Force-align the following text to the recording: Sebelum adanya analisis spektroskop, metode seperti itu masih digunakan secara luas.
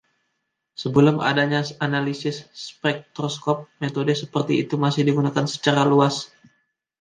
Sebelum 0.83 1.17
adanya 1.31 1.59
analisis 1.87 2.37
spektroskop, 2.61 3.57
metode 3.83 4.13
seperti 4.21 4.53
itu 4.63 4.73
masih 4.85 5.01
digunakan 5.09 5.45
secara 5.53 5.81
luas. 5.91 6.15